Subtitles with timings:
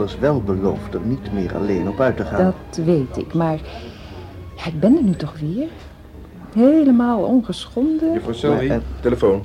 [0.00, 2.44] Anders wel beloofd er niet meer alleen op uit te gaan.
[2.44, 3.60] Dat weet ik, maar
[4.56, 5.68] ja, ik ben er nu toch weer.
[6.54, 8.12] Helemaal ongeschonden.
[8.12, 9.42] Juffrouw Selby, Maar, telefoon.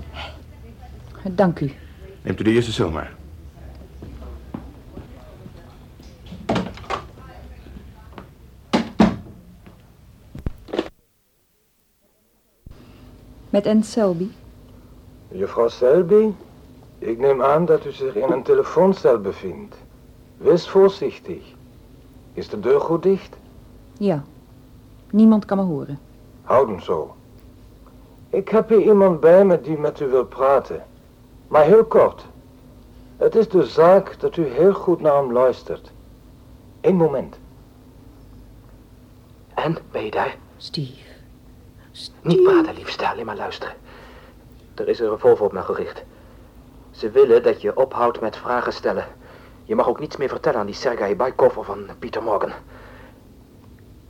[1.32, 1.72] Dank u.
[2.22, 3.14] Neemt u de eerste cel maar.
[13.50, 14.28] Met Anne Selby.
[15.28, 16.32] Juffrouw Selby,
[16.98, 19.85] ik neem aan dat u zich in een telefooncel bevindt.
[20.38, 21.44] Wees voorzichtig.
[22.34, 23.38] Is de deur goed dicht?
[23.98, 24.24] Ja.
[25.10, 26.00] Niemand kan me horen.
[26.44, 27.16] Houden zo.
[28.30, 30.84] Ik heb hier iemand bij me die met u wil praten.
[31.48, 32.26] Maar heel kort.
[33.18, 35.92] Het is de zaak dat u heel goed naar hem luistert.
[36.82, 37.38] Eén moment.
[39.54, 40.38] En, ben je daar?
[40.58, 41.04] Steve.
[42.22, 43.76] Niet praten, liefste, alleen maar luisteren.
[44.76, 46.04] Er is een revolver op me gericht.
[46.92, 49.06] Ze willen dat je ophoudt met vragen stellen.
[49.66, 52.52] Je mag ook niets meer vertellen aan die Sergei Baikov of aan Pieter Morgan.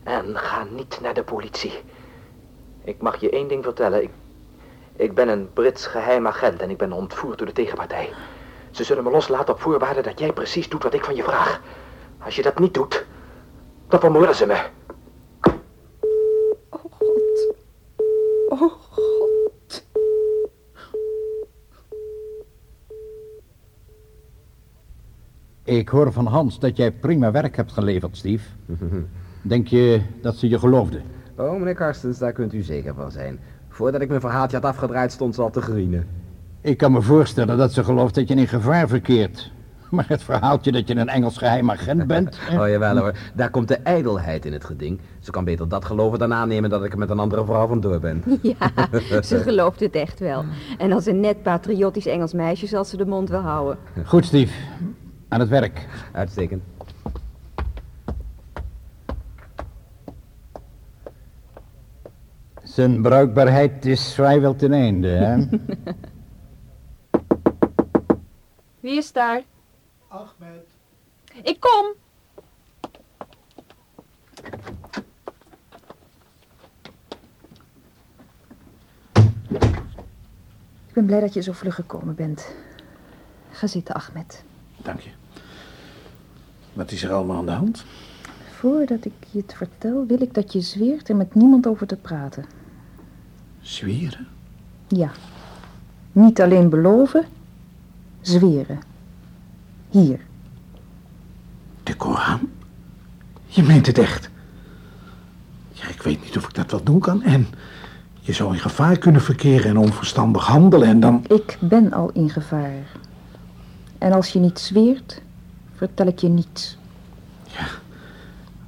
[0.03, 1.73] En ga niet naar de politie.
[2.83, 4.03] Ik mag je één ding vertellen.
[4.03, 4.09] Ik,
[4.95, 8.13] ik ben een Brits geheim agent en ik ben ontvoerd door de tegenpartij.
[8.71, 11.61] Ze zullen me loslaten op voorwaarde dat jij precies doet wat ik van je vraag.
[12.23, 13.05] Als je dat niet doet,
[13.87, 14.65] dan vermoorden ze me.
[16.69, 17.55] Oh god.
[18.49, 19.25] Oh god.
[25.65, 28.47] Ik hoor van Hans dat jij prima werk hebt geleverd, Steve.
[29.41, 31.01] Denk je dat ze je geloofde?
[31.37, 33.39] Oh, meneer Karstens, daar kunt u zeker van zijn.
[33.69, 36.07] Voordat ik mijn verhaaltje had afgedraaid, stond ze al te grienen.
[36.61, 39.51] Ik kan me voorstellen dat ze gelooft dat je in gevaar verkeert.
[39.89, 42.39] Maar het verhaaltje dat je een Engels geheim agent bent...
[42.51, 44.99] Oh jawel hoor, daar komt de ijdelheid in het geding.
[45.19, 47.99] Ze kan beter dat geloven dan aannemen dat ik er met een andere vrouw vandoor
[47.99, 48.23] ben.
[48.41, 50.45] Ja, ze gelooft het echt wel.
[50.77, 53.77] En als een net patriotisch Engels meisje zal ze de mond wel houden.
[54.05, 54.53] Goed, Steve.
[55.35, 55.87] Aan het werk.
[56.11, 56.63] Uitstekend.
[62.63, 65.35] Zijn bruikbaarheid is vrijwel ten einde, hè?
[68.79, 69.41] Wie is daar?
[70.07, 70.67] Ahmed.
[71.43, 71.93] Ik kom.
[80.87, 82.55] Ik ben blij dat je zo vlug gekomen bent.
[83.51, 84.43] Ga zitten, Ahmed.
[84.77, 85.09] Dank je.
[86.75, 87.85] Wat is er allemaal aan de hand?
[88.49, 91.95] Voordat ik je het vertel, wil ik dat je zweert er met niemand over te
[91.95, 92.45] praten.
[93.61, 94.27] Zweren?
[94.87, 95.11] Ja.
[96.11, 97.25] Niet alleen beloven,
[98.21, 98.79] zweren.
[99.89, 100.19] Hier.
[101.83, 102.49] De Koran?
[103.45, 104.29] Je meent het echt?
[105.71, 107.23] Ja, ik weet niet of ik dat wel doen kan.
[107.23, 107.47] En
[108.19, 111.25] je zou in gevaar kunnen verkeren en onverstandig handelen en dan...
[111.27, 112.91] Ik ben al in gevaar.
[113.97, 115.21] En als je niet zweert,
[115.75, 116.77] vertel ik je niets.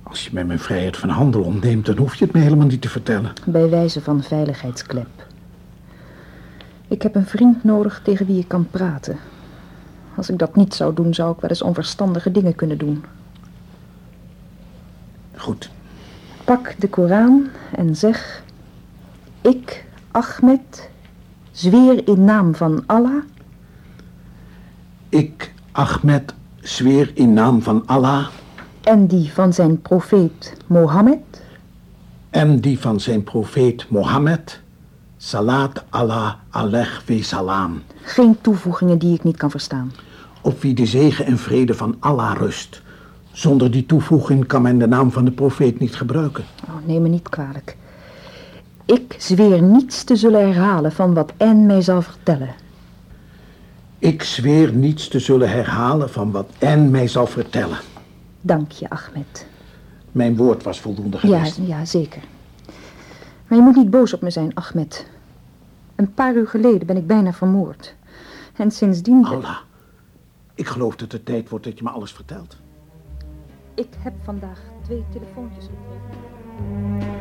[0.03, 2.81] Als je mij mijn vrijheid van handel ontneemt, dan hoef je het me helemaal niet
[2.81, 3.33] te vertellen.
[3.45, 5.25] Bij wijze van veiligheidsklep.
[6.87, 9.17] Ik heb een vriend nodig tegen wie ik kan praten.
[10.15, 13.03] Als ik dat niet zou doen, zou ik wel eens onverstandige dingen kunnen doen.
[15.35, 15.69] Goed.
[16.43, 18.43] Pak de Koran en zeg...
[19.41, 20.89] Ik, Ahmed,
[21.51, 23.23] zweer in naam van Allah...
[25.09, 26.33] Ik, Ahmed,
[26.67, 28.27] zweer in naam van Allah
[28.83, 31.41] en die van zijn profeet Mohammed...
[32.29, 34.61] en die van zijn profeet Mohammed...
[35.17, 37.81] Salat Allah alayh ve salam.
[38.01, 39.91] Geen toevoegingen die ik niet kan verstaan.
[40.41, 42.81] Op wie de zegen en vrede van Allah rust.
[43.31, 46.43] Zonder die toevoeging kan men de naam van de profeet niet gebruiken.
[46.67, 47.77] Oh, neem me niet kwalijk.
[48.85, 52.49] Ik zweer niets te zullen herhalen van wat Anne mij zal vertellen.
[53.99, 57.77] Ik zweer niets te zullen herhalen van wat Anne mij zal vertellen.
[58.41, 59.47] Dank je, Ahmed.
[60.11, 61.59] Mijn woord was voldoende Ja, geweest.
[61.65, 62.21] ja, zeker.
[63.47, 65.07] Maar je moet niet boos op me zijn, Ahmed.
[65.95, 67.95] Een paar uur geleden ben ik bijna vermoord.
[68.55, 69.25] En sindsdien...
[69.25, 69.57] Allah,
[70.55, 72.57] ik geloof dat het tijd wordt dat je me alles vertelt.
[73.73, 77.16] Ik heb vandaag twee telefoontjes gekregen.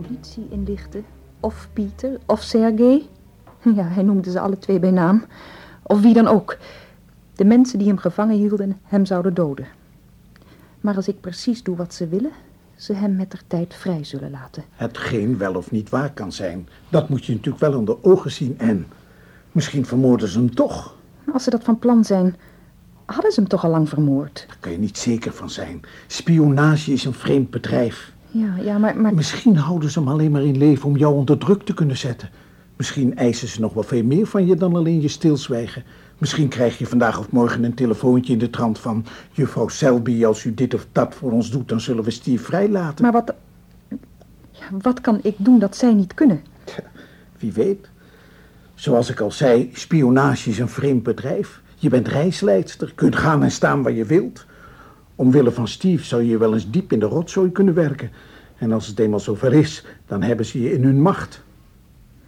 [0.00, 1.02] Politie inlichtte,
[1.40, 3.08] of Pieter, of Sergej...
[3.74, 5.24] Ja, hij noemde ze alle twee bij naam.
[5.82, 6.56] Of wie dan ook.
[7.34, 9.66] De mensen die hem gevangen hielden, hem zouden doden.
[10.80, 12.30] Maar als ik precies doe wat ze willen,
[12.76, 14.64] ze hem met der tijd vrij zullen laten.
[14.70, 18.58] Hetgeen wel of niet waar kan zijn, dat moet je natuurlijk wel onder ogen zien
[18.58, 18.86] en...
[19.52, 20.96] Misschien vermoorden ze hem toch.
[21.32, 22.36] Als ze dat van plan zijn,
[23.04, 24.44] hadden ze hem toch al lang vermoord.
[24.46, 25.80] Daar kan je niet zeker van zijn.
[26.06, 28.12] Spionage is een vreemd bedrijf.
[28.30, 29.14] Ja, ja, maar, maar...
[29.14, 32.30] Misschien houden ze hem alleen maar in leven om jou onder druk te kunnen zetten.
[32.76, 35.84] Misschien eisen ze nog wel veel meer van je dan alleen je stilzwijgen.
[36.18, 39.04] Misschien krijg je vandaag of morgen een telefoontje in de trant van...
[39.32, 43.02] juffrouw Selby, als u dit of dat voor ons doet, dan zullen we Steve vrijlaten.
[43.02, 43.34] Maar wat...
[44.50, 46.42] Ja, wat kan ik doen dat zij niet kunnen?
[47.38, 47.88] Wie weet.
[48.74, 51.60] Zoals ik al zei, spionage is een vreemd bedrijf.
[51.76, 54.46] Je bent reisleidster, kunt gaan en staan waar je wilt.
[55.20, 58.10] Omwille van Steve zou je wel eens diep in de rotzooi kunnen werken.
[58.56, 61.42] En als het eenmaal zover is, dan hebben ze je in hun macht.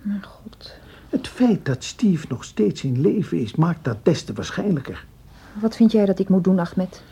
[0.02, 0.74] Mijn god.
[1.08, 5.06] Het feit dat Steve nog steeds in leven is, maakt dat des te waarschijnlijker.
[5.60, 7.02] Wat vind jij dat ik moet doen, Ahmed?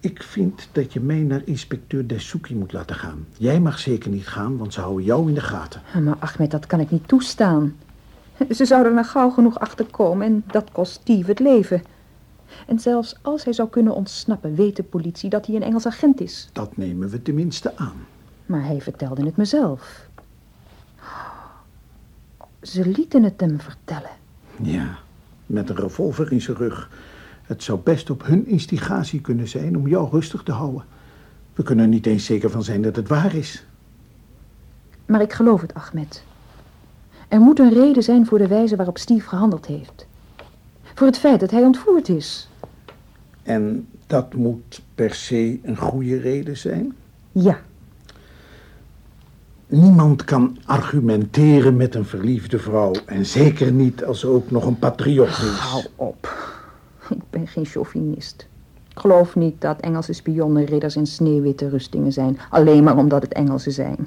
[0.00, 3.26] Ik vind dat je mij naar inspecteur Desuki moet laten gaan.
[3.36, 5.82] Jij mag zeker niet gaan, want ze houden jou in de gaten.
[5.94, 7.76] Ja, Maar Ahmed, dat kan ik niet toestaan.
[8.50, 11.82] Ze zouden er gauw genoeg achter komen en dat kost Steve het leven.
[12.66, 16.20] En zelfs als hij zou kunnen ontsnappen, weet de politie dat hij een Engels agent
[16.20, 16.48] is.
[16.52, 18.06] Dat nemen we tenminste aan.
[18.46, 20.08] Maar hij vertelde het mezelf.
[22.62, 24.10] Ze lieten het hem vertellen.
[24.62, 24.98] Ja,
[25.46, 26.90] met een revolver in zijn rug.
[27.42, 30.84] Het zou best op hun instigatie kunnen zijn om jou rustig te houden.
[31.54, 33.64] We kunnen er niet eens zeker van zijn dat het waar is.
[35.06, 36.22] Maar ik geloof het, Ahmed.
[37.28, 40.06] Er moet een reden zijn voor de wijze waarop Steve gehandeld heeft.
[40.98, 42.48] Voor het feit dat hij ontvoerd is.
[43.42, 46.94] En dat moet per se een goede reden zijn?
[47.32, 47.58] Ja,
[49.66, 52.92] Niemand kan argumenteren met een verliefde vrouw.
[53.06, 55.58] En zeker niet als ze ook nog een patriot is.
[55.58, 56.36] hou op.
[57.08, 58.48] Ik ben geen chauvinist.
[58.90, 62.38] Ik geloof niet dat Engelse spionnen ridders in sneeuwwitte rustingen zijn.
[62.50, 63.96] Alleen maar omdat het Engelsen zijn.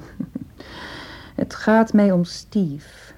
[1.34, 3.11] Het gaat mij om Steve.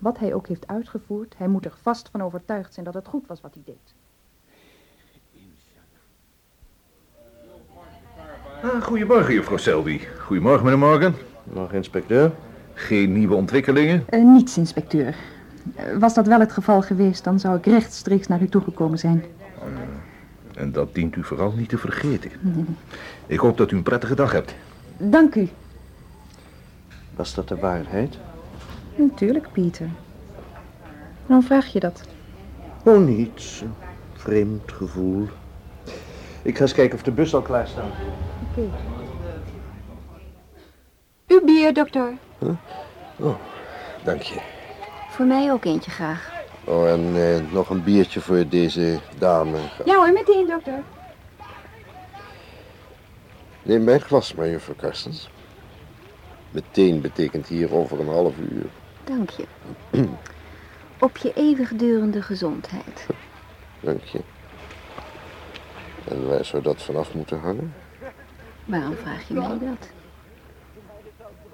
[0.00, 3.26] Wat hij ook heeft uitgevoerd, hij moet er vast van overtuigd zijn dat het goed
[3.26, 3.94] was wat hij deed.
[8.62, 10.00] Ah, goedemorgen, juffrouw Selby.
[10.18, 11.14] Goedemorgen, meneer Morgan.
[11.44, 12.32] Nog inspecteur?
[12.74, 14.04] Geen nieuwe ontwikkelingen?
[14.08, 15.16] Eh, niets, inspecteur.
[15.74, 19.24] Eh, was dat wel het geval geweest, dan zou ik rechtstreeks naar u toegekomen zijn.
[20.54, 22.30] En dat dient u vooral niet te vergeten.
[23.26, 24.54] Ik hoop dat u een prettige dag hebt.
[24.96, 25.48] Dank u.
[27.16, 28.18] Was dat de waarheid?
[29.00, 29.88] Natuurlijk, Pieter.
[31.26, 32.02] Waarom vraag je dat?
[32.84, 33.60] Oh, niets.
[33.60, 33.74] Een
[34.12, 35.28] vreemd gevoel.
[36.42, 37.92] Ik ga eens kijken of de bus al klaar staat.
[38.50, 38.68] Oké.
[41.26, 42.12] Uw bier, dokter.
[44.04, 44.40] Dank je.
[45.10, 46.32] Voor mij ook eentje graag.
[46.64, 49.58] Oh, en eh, nog een biertje voor deze dame.
[49.84, 50.82] Ja hoor, meteen, dokter.
[53.62, 55.30] Neem mijn glas maar, juffrouw Karstens.
[56.50, 58.66] Meteen betekent hier over een half uur.
[59.10, 59.46] Dank je.
[61.06, 63.06] Op je eeuwigdurende gezondheid.
[63.80, 64.20] Dank je.
[66.08, 67.74] En waar zou dat vanaf moeten hangen?
[68.64, 69.88] Waarom vraag je mij dat?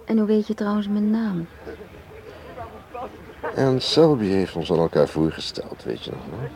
[0.05, 1.47] En hoe weet je trouwens mijn naam?
[3.55, 6.49] En Selby heeft ons aan elkaar voorgesteld, weet je nog wel?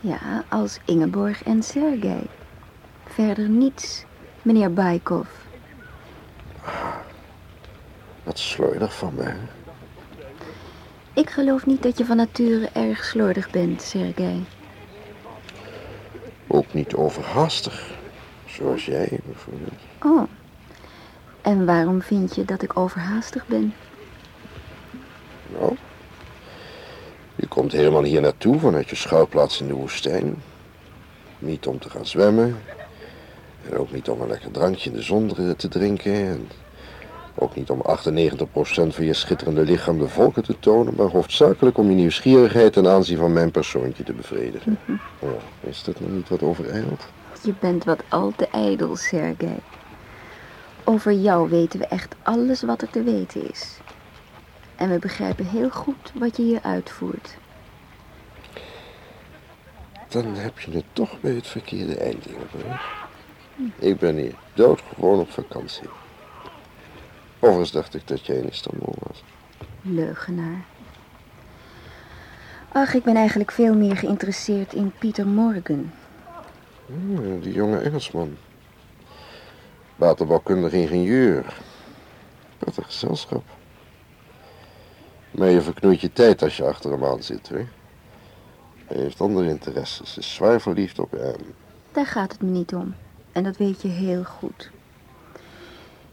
[0.00, 2.26] Ja, als Ingeborg en Sergei.
[3.04, 4.04] Verder niets,
[4.42, 5.28] meneer Baikov.
[8.22, 9.36] Wat slordig van mij.
[11.18, 14.44] Ik geloof niet dat je van nature erg slordig bent, Sergei.
[16.46, 17.90] Ook niet overhaastig.
[18.46, 19.80] Zoals jij bijvoorbeeld.
[20.02, 20.22] Oh.
[21.42, 23.74] En waarom vind je dat ik overhaastig ben?
[25.58, 25.76] Nou,
[27.34, 30.42] je komt helemaal hier naartoe vanuit je schuilplaats in de woestijn.
[31.38, 32.56] Niet om te gaan zwemmen.
[33.70, 36.12] En ook niet om een lekker drankje in de zon te- te drinken.
[36.12, 36.48] En
[37.40, 37.82] ook niet om 98%
[38.88, 40.94] van je schitterende lichaam de volken te tonen.
[40.96, 44.78] Maar hoofdzakelijk om je nieuwsgierigheid ten aanzien van mijn persoontje te bevredigen.
[45.18, 45.30] Oh,
[45.60, 47.06] is dat nog niet wat overijld?
[47.42, 49.58] Je bent wat al te ijdel, Sergei.
[50.84, 53.78] Over jou weten we echt alles wat er te weten is.
[54.76, 57.36] En we begrijpen heel goed wat je hier uitvoert.
[60.08, 63.06] Dan heb je het toch bij het verkeerde eind, Ingeborg.
[63.78, 65.88] Ik ben hier doodgewoon op vakantie.
[67.40, 69.24] Overigens dacht ik dat jij in Istanbul was.
[69.82, 70.64] Leugenaar.
[72.72, 75.90] Ach, ik ben eigenlijk veel meer geïnteresseerd in Pieter Morgan.
[76.86, 78.36] Hmm, die jonge Engelsman.
[79.96, 81.56] Waterbouwkundig ingenieur.
[82.58, 83.44] Een gezelschap.
[85.30, 87.66] Maar je verknoeit je tijd als je achter hem aan zit, hè?
[88.86, 91.54] Hij heeft andere interesses, is zwaar verliefd op hem.
[91.92, 92.94] Daar gaat het me niet om.
[93.32, 94.70] En dat weet je heel goed.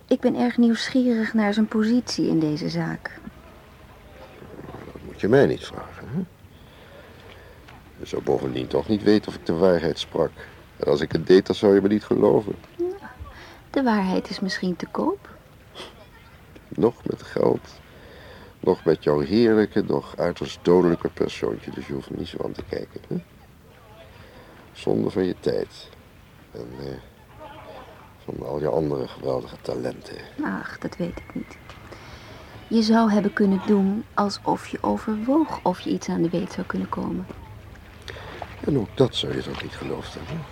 [0.08, 3.20] Ik ben erg nieuwsgierig naar zijn positie in deze zaak.
[4.86, 6.24] Dat moet je mij niet vragen, hè?
[7.98, 10.32] Je zou bovendien toch niet weten of ik de waarheid sprak.
[10.78, 12.56] En als ik het deed, dan zou je me niet geloven.
[13.70, 15.30] De waarheid is misschien te koop.
[16.68, 17.80] Nog met geld.
[18.60, 21.72] Nog met jouw heerlijke, nog uiterst dodelijke persoontje.
[21.72, 23.02] Dus je hoeft er niet zo aan te kijken.
[23.08, 23.16] Hè?
[24.72, 25.90] Zonde van je tijd.
[26.52, 27.15] En eh,
[28.26, 30.16] van al je andere geweldige talenten.
[30.44, 31.58] Ach, dat weet ik niet.
[32.68, 36.66] Je zou hebben kunnen doen alsof je overwoog of je iets aan de weet zou
[36.68, 37.28] kunnen komen.
[38.66, 40.46] En ook dat zou je toch niet geloofd hebben?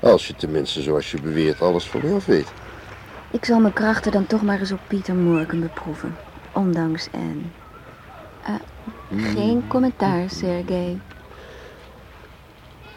[0.00, 2.52] Als je tenminste, zoals je beweert, alles van mij af weet.
[3.30, 6.16] Ik zal mijn krachten dan toch maar eens op Pieter Morgan beproeven.
[6.52, 7.42] Ondanks Anne.
[8.42, 8.54] Eh,
[9.32, 10.98] geen commentaar, Sergej.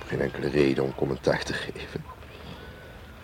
[0.06, 2.17] Geen enkele reden om commentaar te geven.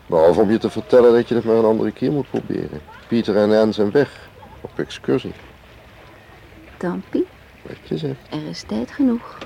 [0.07, 2.81] Behalve om je te vertellen dat je het maar een andere keer moet proberen.
[3.07, 4.29] Pieter en Anne zijn weg.
[4.62, 5.33] Op excursie.
[6.77, 7.25] Dampie,
[7.62, 8.19] Wat je zegt.
[8.29, 9.38] er is tijd genoeg.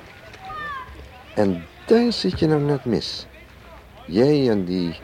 [1.35, 3.25] En daar zit je nou net mis.
[4.05, 4.99] Jij en die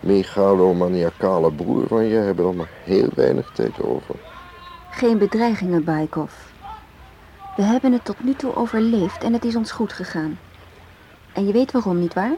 [0.00, 4.14] megalomaniacale broer van je hebben nog maar heel weinig tijd over.
[4.90, 6.32] Geen bedreigingen, Baikov.
[7.56, 10.38] We hebben het tot nu toe overleefd en het is ons goed gegaan.
[11.32, 12.32] En je weet waarom, nietwaar?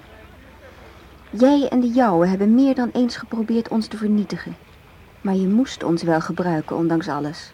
[1.30, 4.56] Jij en de jouwe hebben meer dan eens geprobeerd ons te vernietigen.
[5.20, 7.52] Maar je moest ons wel gebruiken, ondanks alles.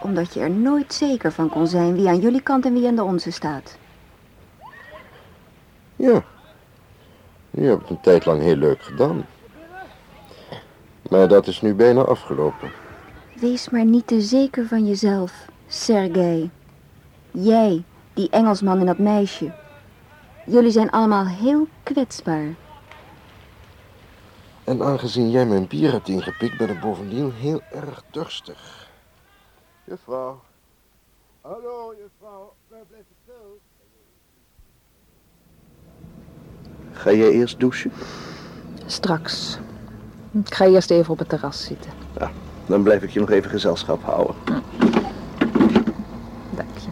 [0.00, 2.94] Omdat je er nooit zeker van kon zijn wie aan jullie kant en wie aan
[2.94, 3.78] de onze staat.
[5.96, 6.24] Ja.
[7.50, 9.26] Je hebt het een tijd lang heel leuk gedaan.
[11.10, 12.70] Maar dat is nu bijna afgelopen.
[13.40, 16.50] Wees maar niet te zeker van jezelf, Sergej.
[17.30, 19.52] Jij, die Engelsman en dat meisje.
[20.46, 22.54] Jullie zijn allemaal heel kwetsbaar.
[24.64, 28.88] En aangezien jij mijn bier hebt ingepikt, ben ik bovendien heel erg dorstig.
[29.84, 30.40] Juffrouw.
[31.40, 32.54] Hallo, juffrouw.
[32.68, 33.60] Waar blijft het stil?
[36.92, 37.92] Ga jij eerst douchen?
[38.86, 39.58] Straks.
[40.30, 41.90] Ik ga eerst even op het terras zitten.
[42.18, 42.30] Ja,
[42.66, 44.34] dan blijf ik je nog even gezelschap houden.
[46.56, 46.88] Dank je.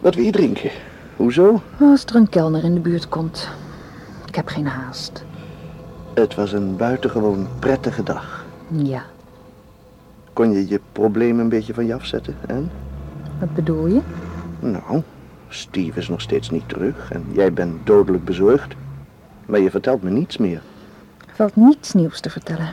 [0.00, 0.70] Wat wil je drinken?
[1.16, 1.62] Hoezo?
[1.80, 3.48] Als er een kelner in de buurt komt.
[4.26, 5.24] Ik heb geen haast.
[6.14, 8.44] Het was een buitengewoon prettige dag.
[8.68, 9.04] Ja,
[10.32, 12.70] Kon je je probleem een beetje van je afzetten, en?
[13.40, 14.00] wat bedoel je?
[14.60, 15.02] Nou,
[15.48, 18.74] Steve is nog steeds niet terug en jij bent dodelijk bezorgd.
[19.46, 20.60] Maar je vertelt me niets meer.
[21.28, 22.72] Er valt niets nieuws te vertellen.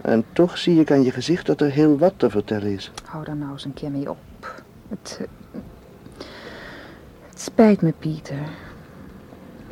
[0.00, 2.92] En toch zie ik aan je gezicht dat er heel wat te vertellen is.
[3.04, 4.18] Hou daar nou eens een keer mee op.
[4.88, 5.26] Het, eh,
[7.28, 8.38] het spijt me, Pieter.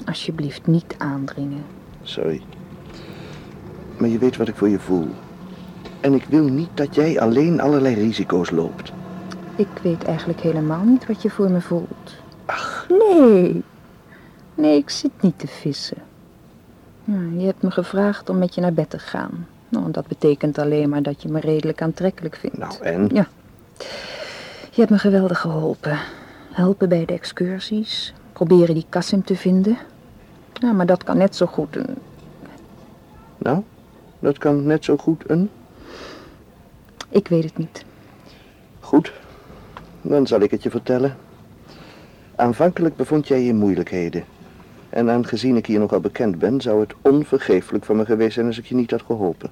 [0.05, 1.65] Alsjeblieft niet aandringen.
[2.03, 2.43] Sorry.
[3.99, 5.09] Maar je weet wat ik voor je voel.
[6.01, 8.93] En ik wil niet dat jij alleen allerlei risico's loopt.
[9.57, 12.15] Ik weet eigenlijk helemaal niet wat je voor me voelt.
[12.45, 12.87] Ach.
[12.89, 13.63] Nee.
[14.55, 15.97] Nee, ik zit niet te vissen.
[17.05, 19.47] Ja, je hebt me gevraagd om met je naar bed te gaan.
[19.69, 22.59] Nou, dat betekent alleen maar dat je me redelijk aantrekkelijk vindt.
[22.59, 23.09] Nou, en?
[23.13, 23.27] Ja.
[24.71, 25.99] Je hebt me geweldig geholpen.
[26.51, 28.15] Helpen bij de excursies.
[28.33, 29.79] Proberen die Kassim te vinden.
[30.53, 31.97] Ja, maar dat kan net zo goed een...
[33.39, 33.63] Nou,
[34.19, 35.51] dat kan net zo goed een...
[37.09, 37.85] Ik weet het niet.
[38.81, 39.13] Goed,
[40.03, 41.17] dan zal ik het je vertellen.
[42.37, 44.25] Aanvankelijk bevond jij je in moeilijkheden.
[44.89, 48.59] En aangezien ik hier nogal bekend ben, zou het onvergeeflijk van me geweest zijn als
[48.59, 49.51] ik je niet had geholpen.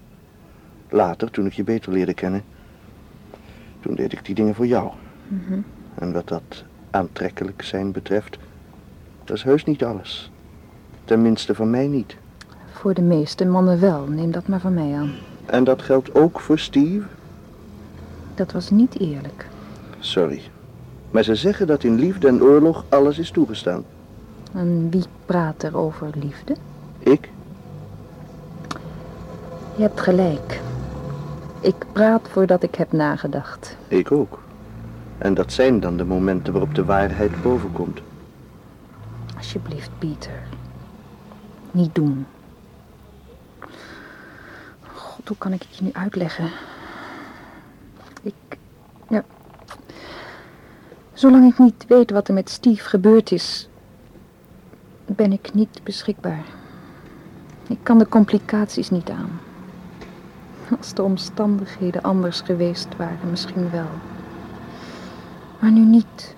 [0.88, 2.42] Later, toen ik je beter leerde kennen,
[3.80, 4.90] toen deed ik die dingen voor jou.
[5.28, 5.60] Mhm.
[5.94, 8.38] En wat dat aantrekkelijk zijn betreft,
[9.24, 10.30] dat is heus niet alles.
[11.04, 12.16] Tenminste van mij niet.
[12.84, 15.12] Voor de meeste mannen wel, neem dat maar van mij aan.
[15.46, 17.06] En dat geldt ook voor Steve?
[18.34, 19.46] Dat was niet eerlijk.
[19.98, 20.42] Sorry.
[21.10, 23.84] Maar ze zeggen dat in liefde en oorlog alles is toegestaan.
[24.52, 26.56] En wie praat er over liefde?
[26.98, 27.30] Ik?
[29.76, 30.60] Je hebt gelijk.
[31.60, 33.76] Ik praat voordat ik heb nagedacht.
[33.88, 34.42] Ik ook.
[35.18, 38.00] En dat zijn dan de momenten waarop de waarheid bovenkomt.
[39.36, 40.42] Alsjeblieft, Pieter.
[41.70, 42.26] Niet doen.
[45.24, 46.50] God, hoe kan ik het je nu uitleggen?
[48.22, 48.34] Ik...
[49.08, 49.24] Ja.
[51.12, 53.68] Zolang ik niet weet wat er met Steve gebeurd is...
[55.06, 56.44] ben ik niet beschikbaar.
[57.68, 59.40] Ik kan de complicaties niet aan.
[60.78, 63.88] Als de omstandigheden anders geweest waren, misschien wel.
[65.58, 66.34] Maar nu niet.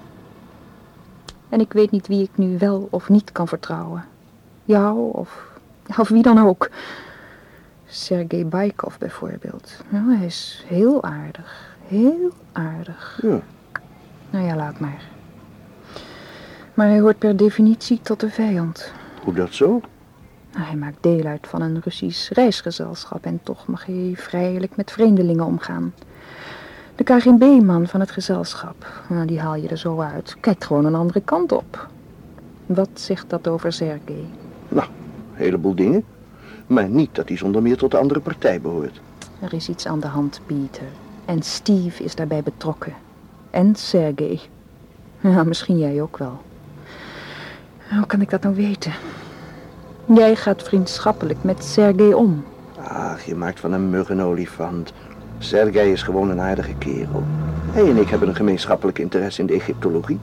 [1.49, 4.05] En ik weet niet wie ik nu wel of niet kan vertrouwen.
[4.65, 5.59] Jou of,
[5.97, 6.71] of wie dan ook.
[7.87, 9.83] Sergei Baikov bijvoorbeeld.
[9.89, 11.77] Nou, hij is heel aardig.
[11.87, 13.19] Heel aardig.
[13.23, 13.41] Ja.
[14.31, 15.03] Nou ja, laat maar.
[16.75, 18.93] Maar hij hoort per definitie tot de vijand.
[19.25, 19.81] Hoe dat zo?
[20.53, 24.91] Nou, hij maakt deel uit van een Russisch reisgezelschap en toch mag hij vrijelijk met
[24.91, 25.95] vreemdelingen omgaan.
[26.95, 30.37] De KGB-man van het gezelschap, nou, die haal je er zo uit.
[30.41, 31.89] Kijkt gewoon een andere kant op.
[32.67, 34.25] Wat zegt dat over Sergej?
[34.69, 36.05] Nou, een heleboel dingen.
[36.67, 39.01] Maar niet dat hij zonder meer tot de andere partij behoort.
[39.41, 40.87] Er is iets aan de hand, Pieter.
[41.25, 42.95] En Steve is daarbij betrokken.
[43.51, 44.41] En Sergej.
[45.21, 46.41] Ja, misschien jij ook wel.
[47.91, 48.93] Hoe kan ik dat nou weten?
[50.05, 52.45] Jij gaat vriendschappelijk met Sergej om.
[52.89, 54.93] Ach, je maakt van een mug een olifant.
[55.39, 57.23] Sergej is gewoon een aardige kerel.
[57.71, 60.19] Hij en ik hebben een gemeenschappelijk interesse in de Egyptologie.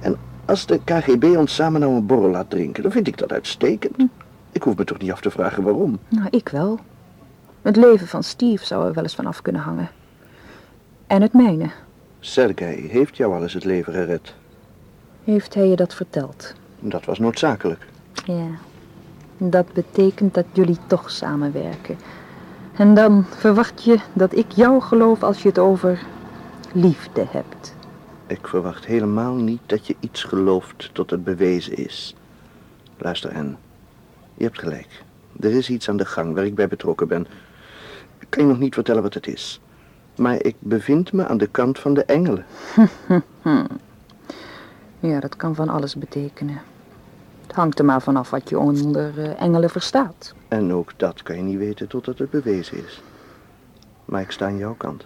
[0.00, 3.32] En als de KGB ons samen nou een borrel laat drinken, dan vind ik dat
[3.32, 3.96] uitstekend.
[4.52, 5.98] Ik hoef me toch niet af te vragen waarom.
[6.08, 6.78] Nou, ik wel.
[7.62, 9.88] Het leven van Steve zou er wel eens van af kunnen hangen.
[11.06, 11.70] En het mijne.
[12.20, 14.34] Sergej heeft jou al eens het leven gered.
[15.24, 16.54] Heeft hij je dat verteld?
[16.80, 17.86] Dat was noodzakelijk.
[18.24, 18.46] Ja.
[19.36, 21.98] Dat betekent dat jullie toch samenwerken.
[22.76, 26.02] En dan verwacht je dat ik jou geloof als je het over
[26.72, 27.74] liefde hebt.
[28.26, 32.14] Ik verwacht helemaal niet dat je iets gelooft tot het bewezen is.
[32.96, 33.54] Luister, Anne.
[34.38, 35.04] Je hebt gelijk.
[35.40, 37.26] Er is iets aan de gang waar ik bij betrokken ben.
[38.18, 39.60] Ik kan je nog niet vertellen wat het is.
[40.16, 42.44] Maar ik bevind me aan de kant van de engelen.
[45.10, 46.60] ja, dat kan van alles betekenen.
[47.46, 50.34] Het hangt er maar vanaf wat je onder uh, engelen verstaat.
[50.48, 53.02] En ook dat kan je niet weten totdat het bewezen is.
[54.04, 55.04] Maar ik sta aan jouw kant.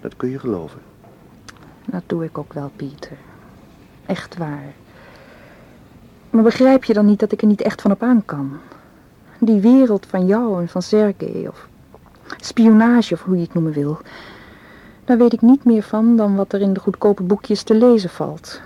[0.00, 0.80] Dat kun je geloven.
[1.84, 3.16] Dat doe ik ook wel, Pieter.
[4.06, 4.74] Echt waar.
[6.34, 8.56] Maar begrijp je dan niet dat ik er niet echt van op aan kan?
[9.38, 11.68] Die wereld van jou en van Sergej, of
[12.40, 13.98] spionage, of hoe je het noemen wil.
[15.04, 18.10] Daar weet ik niet meer van dan wat er in de goedkope boekjes te lezen
[18.10, 18.60] valt.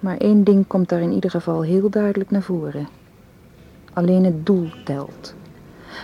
[0.00, 2.88] Maar één ding komt daar in ieder geval heel duidelijk naar voren.
[3.92, 5.34] Alleen het doel telt.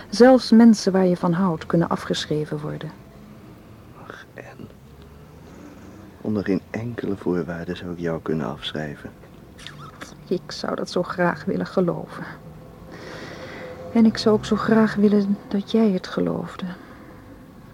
[0.09, 2.91] Zelfs mensen waar je van houdt kunnen afgeschreven worden.
[4.07, 4.67] Ach, en.
[6.21, 9.18] Onder geen enkele voorwaarde zou ik jou kunnen afschrijven.
[10.29, 12.23] Ik zou dat zo graag willen geloven.
[13.93, 16.65] En ik zou ook zo graag willen dat jij het geloofde.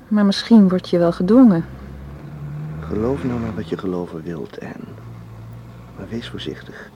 [0.07, 1.65] Maar misschien word je wel gedwongen.
[2.79, 4.93] Geloof nou maar wat je geloven wilt, Anne.
[5.97, 6.89] Maar wees voorzichtig.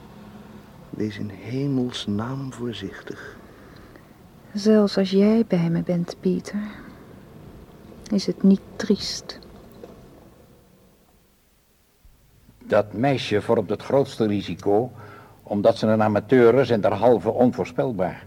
[0.90, 3.36] Wees in hemelsnaam voorzichtig.
[4.54, 6.62] Zelfs als jij bij me bent, Pieter,
[8.12, 9.40] is het niet triest.
[12.66, 14.92] Dat meisje vormt het grootste risico,
[15.50, 18.24] omdat ze een amateur is en derhalve onvoorspelbaar.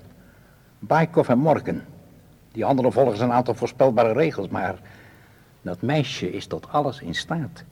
[0.79, 1.81] Baikov en Morgan,
[2.53, 4.75] die anderen volgens een aantal voorspelbare regels, maar
[5.63, 7.65] dat meisje is tot alles in staat.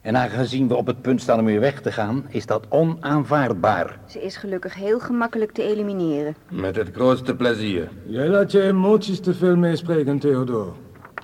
[0.00, 3.98] En aangezien we op het punt staan om weer weg te gaan, is dat onaanvaardbaar.
[4.06, 6.36] Ze is gelukkig heel gemakkelijk te elimineren.
[6.50, 7.88] Met het grootste plezier.
[8.06, 10.74] Jij laat je emoties te veel meespreken, Theodor.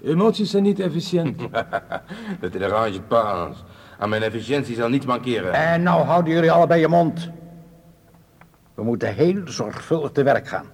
[0.03, 1.41] Emoties zijn niet efficiënt.
[2.41, 3.65] dat derange pas.
[4.03, 5.53] Aan mijn efficiëntie zal niets mankeren.
[5.53, 7.31] En nou houden jullie allebei je mond.
[8.75, 10.67] We moeten heel zorgvuldig te werk gaan.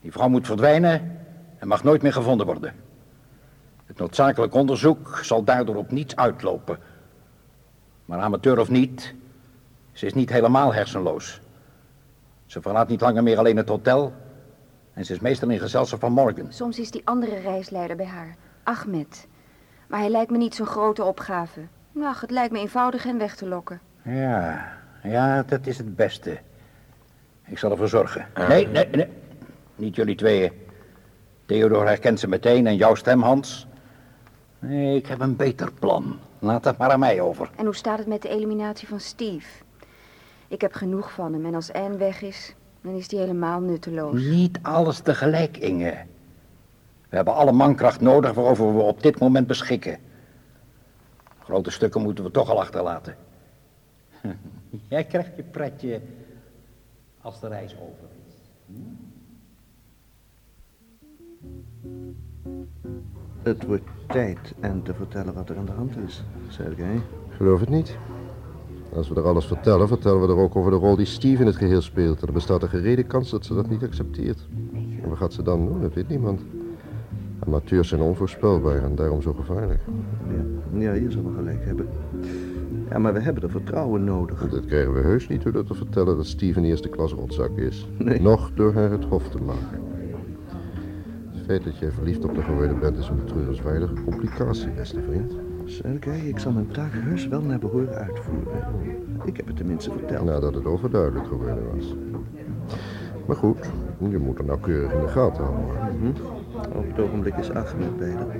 [0.00, 1.18] Die vrouw moet verdwijnen
[1.58, 2.74] en mag nooit meer gevonden worden.
[3.86, 6.78] Het noodzakelijk onderzoek zal daardoor op niets uitlopen.
[8.04, 9.14] Maar amateur of niet,
[9.92, 11.40] ze is niet helemaal hersenloos.
[12.46, 14.12] Ze verlaat niet langer meer alleen het hotel.
[14.92, 16.52] En ze is meestal in gezelschap van Morgan.
[16.52, 19.26] Soms is die andere reisleider bij haar, Ahmed.
[19.86, 21.60] Maar hij lijkt me niet zo'n grote opgave.
[22.02, 23.80] Ach, het lijkt me eenvoudig hen weg te lokken.
[24.02, 26.38] Ja, ja, dat is het beste.
[27.44, 28.26] Ik zal ervoor zorgen.
[28.48, 29.08] Nee, nee, nee.
[29.74, 30.52] Niet jullie tweeën.
[31.46, 33.66] Theodor herkent ze meteen en jouw stem, Hans.
[34.58, 36.18] Nee, ik heb een beter plan.
[36.38, 37.50] Laat het maar aan mij over.
[37.56, 39.48] En hoe staat het met de eliminatie van Steve?
[40.48, 44.22] Ik heb genoeg van hem en als Anne weg is, dan is hij helemaal nutteloos.
[44.22, 45.94] Niet alles tegelijk, Inge.
[47.08, 49.98] We hebben alle mankracht nodig waarover we op dit moment beschikken.
[51.48, 53.16] Grote stukken moeten we toch al achterlaten.
[54.88, 56.00] Jij krijgt je pretje
[57.20, 58.34] als de reis over is.
[58.66, 58.74] Hm?
[63.42, 67.00] Het wordt tijd en te vertellen wat er aan de hand is, Sergej.
[67.28, 67.96] Geloof het niet.
[68.94, 71.46] Als we er alles vertellen, vertellen we er ook over de rol die Steve in
[71.46, 72.20] het geheel speelt.
[72.20, 74.48] En er bestaat een gerede kans dat ze dat niet accepteert.
[75.02, 75.80] En wat gaat ze dan doen?
[75.80, 76.40] Dat weet niemand.
[77.38, 79.80] Amateurs zijn onvoorspelbaar en daarom zo gevaarlijk.
[80.72, 81.88] Ja, ja je zal wel gelijk hebben.
[82.90, 84.48] Ja, maar we hebben er vertrouwen nodig.
[84.48, 87.56] Dat krijgen we heus niet door dat te vertellen dat Steve een eerste klas rotzak
[87.56, 87.88] is.
[87.96, 88.20] Nee.
[88.20, 89.82] Nog door haar het hof te maken.
[91.30, 95.32] Het feit dat jij verliefd op de geworden bent is een betreurenswaardige complicatie, beste vriend.
[95.64, 98.64] Sergej, ik zal mijn taak heus wel naar behoren uitvoeren.
[99.24, 100.24] Ik heb het tenminste verteld.
[100.24, 101.94] Nadat het overduidelijk geworden was.
[103.28, 103.70] Maar goed,
[104.10, 105.98] je moet er nauwkeurig in de gaten houden.
[105.98, 106.12] Mhm.
[106.78, 108.36] Op het ogenblik is Ahmed bij haar.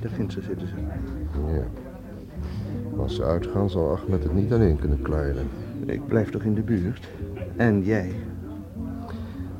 [0.00, 0.74] Daar ginds zitten ze.
[1.52, 1.64] Ja.
[2.96, 5.48] Als ze uitgaan, zal Ahmed het niet alleen kunnen klaren.
[5.86, 7.08] Ik blijf toch in de buurt.
[7.56, 8.14] En jij?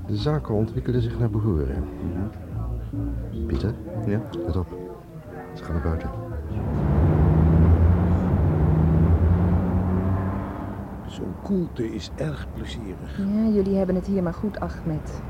[0.06, 1.84] De zaken ontwikkelen zich naar behoren.
[3.46, 3.74] Pieter?
[4.06, 4.20] Ja?
[4.46, 4.66] Let op.
[5.54, 6.10] Ze gaan naar buiten.
[11.06, 13.18] Zo'n koelte is erg plezierig.
[13.18, 15.22] Ja, jullie hebben het hier maar goed, Ahmed.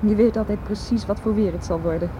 [0.00, 2.10] Je weet altijd precies wat voor weer het zal worden.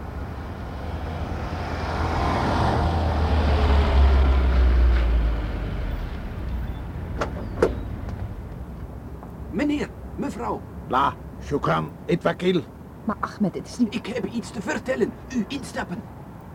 [9.50, 10.60] Meneer, mevrouw.
[10.88, 12.62] La, shukran, itwakil.
[13.04, 13.94] Maar Ahmed, het is niet...
[13.94, 15.10] Ik heb iets te vertellen.
[15.36, 16.02] U instappen.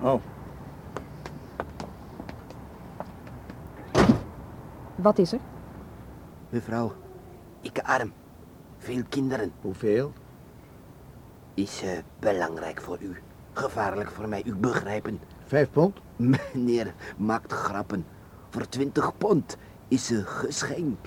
[0.01, 0.21] Oh,
[4.95, 5.39] Wat is er?
[6.49, 6.93] Mevrouw,
[7.61, 8.11] ik arm.
[8.77, 9.51] Veel kinderen.
[9.61, 10.13] hoeveel?
[11.53, 13.21] Is eh, belangrijk voor u.
[13.53, 15.19] Gevaarlijk voor mij, u begrijpen.
[15.45, 15.97] Vijf pond?
[16.15, 18.05] Meneer maakt grappen.
[18.49, 19.57] Voor twintig pond
[19.87, 20.97] is een geschenk.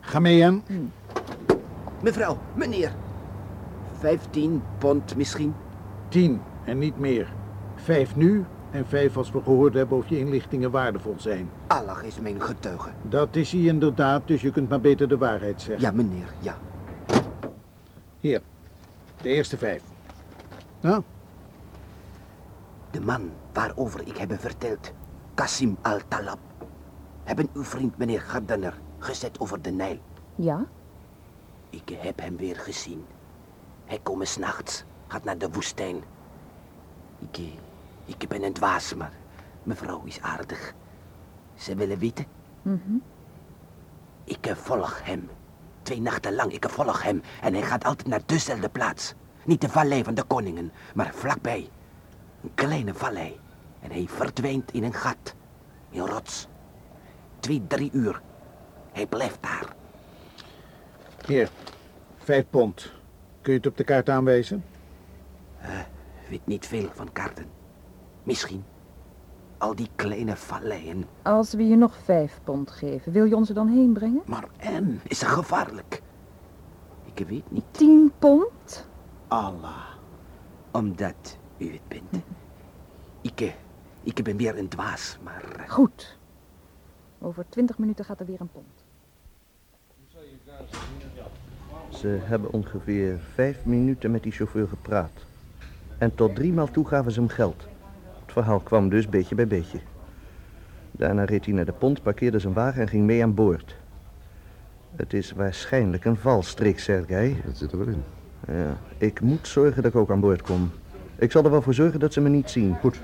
[0.00, 0.62] Ga mee aan.
[2.02, 2.92] Mevrouw, meneer.
[3.98, 5.54] Vijftien pond misschien.
[6.08, 7.32] Tien en niet meer.
[7.74, 8.44] Vijf nu
[8.76, 11.50] en vijf als we gehoord hebben of je inlichtingen waardevol zijn.
[11.66, 12.90] Allah is mijn getuige.
[13.02, 15.84] Dat is hij inderdaad, dus je kunt maar beter de waarheid zeggen.
[15.84, 16.58] Ja, meneer, ja.
[18.20, 18.42] Hier,
[19.22, 19.82] de eerste vijf.
[20.80, 21.02] Nou,
[22.90, 24.92] De man waarover ik heb verteld,
[25.34, 26.38] Kasim Al-Talab,
[27.24, 29.98] hebben uw vriend meneer Gardener gezet over de Nijl.
[30.34, 30.66] Ja?
[31.70, 33.04] Ik heb hem weer gezien.
[33.84, 35.96] Hij komt s'nachts, gaat naar de woestijn.
[37.18, 37.44] Ik, eh,
[38.06, 39.12] ik ben een dwaas, maar
[39.62, 40.74] mevrouw is aardig.
[41.54, 42.26] Ze willen weten,
[42.62, 42.94] Mhm.
[44.24, 45.28] ik eh, volg hem.
[45.82, 47.22] Twee nachten lang, ik volg hem.
[47.42, 49.14] En hij gaat altijd naar dezelfde plaats.
[49.44, 51.68] Niet de vallei van de koningen, maar vlakbij.
[52.42, 53.40] Een kleine vallei.
[53.80, 55.34] En hij verdwijnt in een gat.
[55.90, 56.46] In rots.
[57.40, 58.20] Twee, drie uur.
[58.92, 59.74] Hij blijft daar.
[61.26, 61.50] hier,
[62.18, 62.92] vijf pond.
[63.40, 64.64] Kun je het op de kaart aanwijzen?
[66.28, 67.46] Weet niet veel van kaarten.
[68.26, 68.64] Misschien.
[69.58, 71.04] Al die kleine valleien.
[71.22, 74.22] Als we je nog vijf pond geven, wil je ons er dan heen brengen?
[74.26, 76.02] Maar en, is het gevaarlijk?
[77.14, 77.64] Ik weet niet.
[77.70, 78.88] Tien pond?
[79.28, 79.84] Allah.
[80.70, 82.24] Omdat u het bent.
[83.20, 83.54] Ik,
[84.02, 85.44] ik ben weer een dwaas, maar...
[85.56, 86.18] eh, Goed.
[87.18, 88.84] Over twintig minuten gaat er weer een pond.
[91.90, 95.10] Ze hebben ongeveer vijf minuten met die chauffeur gepraat.
[95.98, 97.66] En tot driemaal toe gaven ze hem geld.
[98.36, 99.78] Het verhaal kwam dus beetje bij beetje.
[100.90, 103.76] Daarna reed hij naar de pont, parkeerde zijn wagen en ging mee aan boord.
[104.96, 107.36] Het is waarschijnlijk een valstrik, Sergei.
[107.44, 108.02] Dat zit er wel in.
[108.46, 110.70] Ja, ik moet zorgen dat ik ook aan boord kom.
[111.18, 112.76] Ik zal er wel voor zorgen dat ze me niet zien.
[112.80, 113.00] Goed.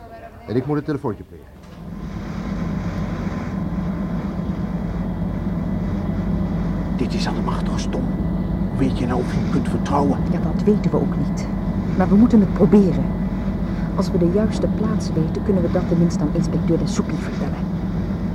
[0.47, 1.47] En ik moet een telefoontje plegen.
[6.97, 8.05] Dit is allemaal toch stom.
[8.68, 10.18] Hoe weet je nou of je hem kunt vertrouwen?
[10.31, 11.47] Ja, dat weten we ook niet.
[11.97, 13.21] Maar we moeten het proberen.
[13.96, 17.59] Als we de juiste plaats weten, kunnen we dat tenminste aan inspecteur de Soepie vertellen.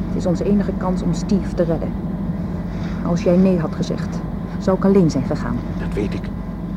[0.08, 1.91] Het is onze enige kans om Steve te redden.
[3.06, 4.20] Als jij nee had gezegd,
[4.60, 5.58] zou ik alleen zijn gegaan.
[5.80, 6.24] Dat weet ik.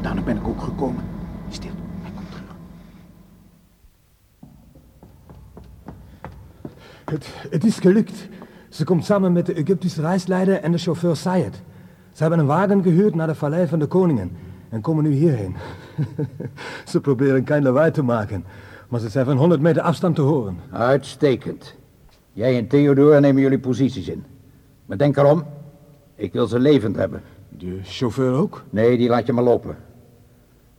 [0.03, 1.05] Daarom ben ik ook gekomen.
[1.49, 1.71] Stil,
[2.03, 2.57] hij komt terug.
[7.05, 8.29] Het, het is gelukt.
[8.69, 11.63] Ze komt samen met de Egyptische reisleider en de chauffeur Sayed.
[12.13, 14.31] Ze hebben een wagen gehuurd naar de vallei van de koningen
[14.69, 15.57] en komen nu hierheen.
[16.91, 18.45] ze proberen geen lawaai te maken,
[18.91, 20.59] maar ze zijn van 100 meter afstand te horen.
[20.71, 21.75] Uitstekend.
[22.33, 24.25] Jij en Theodore nemen jullie posities in.
[24.87, 25.45] Maar denk erom,
[26.15, 27.23] ik wil ze levend hebben.
[27.49, 28.65] De chauffeur ook?
[28.71, 29.77] Nee, die laat je maar lopen.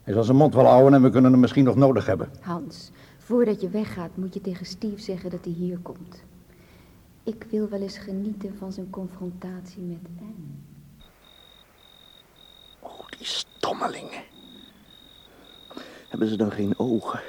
[0.01, 2.29] Hij zal zijn mond wel houden en we kunnen hem misschien nog nodig hebben.
[2.41, 6.23] Hans, voordat je weggaat moet je tegen Steve zeggen dat hij hier komt.
[7.23, 10.33] Ik wil wel eens genieten van zijn confrontatie met Anne.
[12.79, 14.23] Oh, die stommelingen.
[16.09, 17.21] Hebben ze dan geen ogen?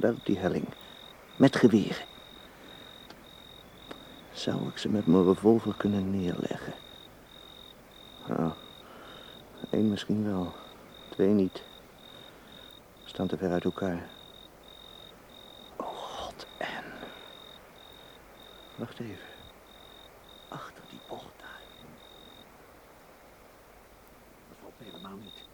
[0.00, 0.66] Daar op die helling.
[1.36, 2.06] Met geweren.
[4.32, 6.72] Zou ik ze met mijn revolver kunnen neerleggen?
[8.26, 8.52] Nou,
[9.70, 10.52] één misschien wel.
[11.08, 11.62] Twee niet.
[13.04, 14.08] Staan te ver uit elkaar.
[15.76, 16.84] Oh god, en.
[18.76, 19.28] Wacht even.
[20.48, 21.60] Achter die bocht daar.
[24.48, 25.49] Dat valt helemaal niet.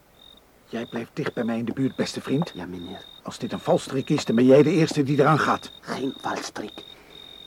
[0.68, 2.52] Jij blijft dicht bij mij in de buurt, beste vriend.
[2.54, 3.04] Ja, meneer.
[3.22, 5.70] Als dit een valstrik is, dan ben jij de eerste die eraan gaat.
[5.80, 6.84] Geen valstrik.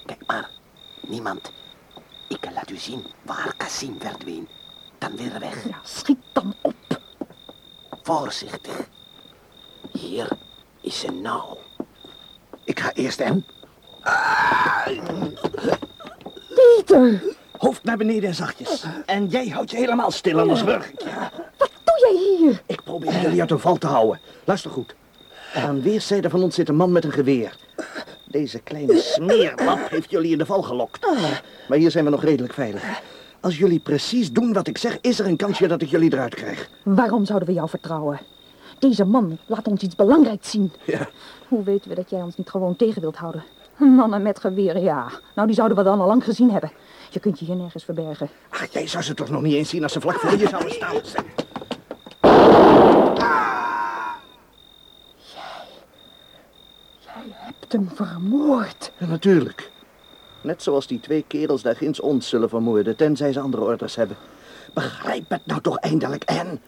[0.06, 0.50] Kijk maar,
[1.02, 1.52] niemand.
[2.28, 4.48] Ik laat u zien waar Cassim verdween.
[4.98, 5.68] Dan weer weg.
[5.68, 6.76] Ja, schiet dan op.
[8.04, 8.88] Voorzichtig.
[9.92, 10.28] Hier
[10.82, 11.58] is een nauw.
[12.64, 13.46] Ik ga eerst hem.
[16.56, 17.24] Pieter!
[17.58, 18.86] Hoofd naar beneden en zachtjes.
[19.06, 21.39] En jij houdt je helemaal stil, anders wurg ik je.
[23.22, 24.20] Jullie uit een val te houden.
[24.44, 24.96] Luister goed.
[25.54, 27.56] Aan weerszijden van ons zit een man met een geweer.
[28.28, 31.08] Deze kleine smeerlap heeft jullie in de val gelokt.
[31.68, 32.84] Maar hier zijn we nog redelijk veilig.
[33.40, 36.36] Als jullie precies doen wat ik zeg, is er een kansje dat ik jullie eruit
[36.36, 36.70] krijg.
[36.84, 38.20] Waarom zouden we jou vertrouwen?
[38.80, 40.72] Deze man laat ons iets belangrijks zien.
[40.86, 41.10] Ja.
[41.48, 43.44] Hoe weten we dat jij ons niet gewoon tegen wilt houden?
[43.78, 45.12] Mannen met geweren, ja.
[45.36, 46.72] Nou, die zouden we dan al lang gezien hebben.
[47.10, 48.30] Je kunt je hier nergens verbergen.
[48.50, 50.72] Ach, jij zou ze toch nog niet eens zien als ze vlak voor je zouden
[50.72, 50.96] staan.
[57.00, 58.92] Jij hebt hem vermoord.
[58.98, 59.72] Ja, natuurlijk.
[60.42, 64.18] Net zoals die twee kerels daar ginds ons zullen vermoorden, tenzij ze andere orders hebben.
[64.74, 66.62] Begrijp het nou toch eindelijk, en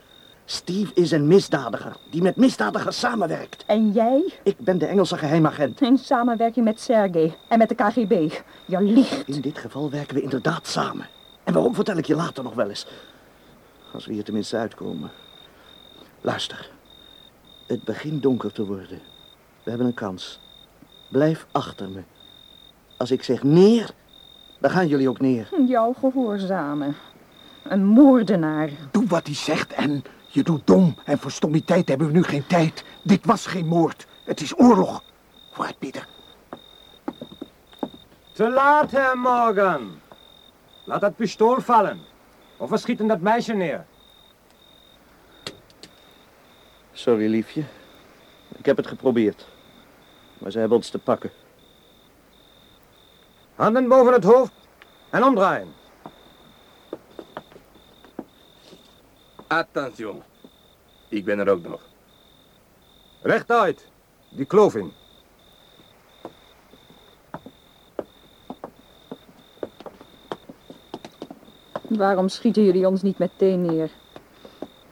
[0.45, 3.63] Steve is een misdadiger, die met misdadigers samenwerkt.
[3.67, 4.33] En jij?
[4.43, 5.81] Ik ben de Engelse geheimagent.
[5.81, 8.31] In samenwerking met Sergei en met de KGB.
[8.65, 9.27] Je liegt.
[9.27, 11.07] In dit geval werken we inderdaad samen.
[11.43, 12.87] En waarom vertel ik je later nog wel eens.
[13.93, 15.11] Als we hier tenminste uitkomen.
[16.23, 16.69] Luister.
[17.67, 19.01] Het begint donker te worden.
[19.63, 20.39] We hebben een kans.
[21.09, 22.03] Blijf achter me.
[22.97, 23.89] Als ik zeg neer,
[24.59, 25.49] dan gaan jullie ook neer.
[25.67, 26.95] Jou gehoorzamen.
[27.63, 28.69] Een moordenaar.
[28.91, 30.95] Doe wat hij zegt en je doet dom.
[31.05, 32.83] En voor stommiteit hebben we nu geen tijd.
[33.03, 34.07] Dit was geen moord.
[34.25, 35.03] Het is oorlog.
[35.51, 36.07] Vooruit, Pieter.
[38.33, 39.91] Te laat, Herr Morgan.
[40.85, 41.99] Laat dat pistool vallen.
[42.57, 43.85] Of we schieten dat meisje neer.
[46.93, 47.63] Sorry, liefje.
[48.57, 49.45] Ik heb het geprobeerd.
[50.37, 51.31] Maar ze hebben ons te pakken.
[53.55, 54.53] Handen boven het hoofd
[55.09, 55.73] en omdraaien.
[59.47, 60.23] Attention.
[61.09, 61.81] Ik ben er ook nog.
[63.21, 63.87] Rechtuit.
[64.29, 64.93] Die kloof in.
[71.81, 73.91] Waarom schieten jullie ons niet meteen neer?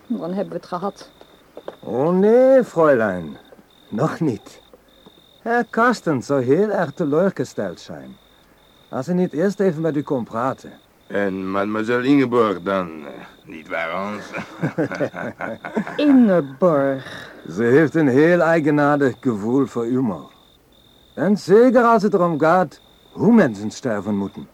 [0.07, 1.11] Dan hebben we het gehad.
[1.91, 3.37] Oh nee, Fräulein.
[3.89, 4.61] Nog niet.
[5.41, 8.15] Herr Karsten zou heel erg teleurgesteld zijn.
[8.89, 10.71] Als hij niet eerst even met u kon praten.
[11.07, 13.11] En mademoiselle Ingeborg dan, eh,
[13.45, 14.23] niet waar Hans?
[16.07, 17.31] Ingeborg.
[17.49, 20.31] Ze heeft een heel eigenaardig gevoel voor humor.
[21.15, 24.47] En zeker als het erom gaat hoe mensen sterven moeten.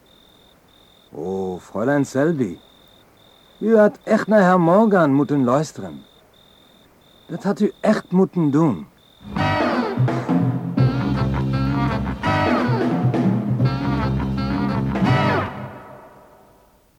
[1.12, 2.58] Oh, Fräulein Selby.
[3.58, 6.04] U had echt naar Herr Morgan moeten luisteren.
[7.26, 8.86] Dat had u echt moeten doen.